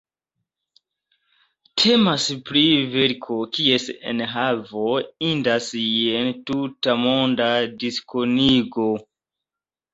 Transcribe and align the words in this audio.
Temas 1.81 2.25
pri 2.47 2.63
verko 2.95 3.37
kies 3.59 3.87
enhavo 4.15 4.87
indas 5.29 5.69
je 5.85 6.27
tutmonda 6.51 7.53
diskonigo. 7.87 8.91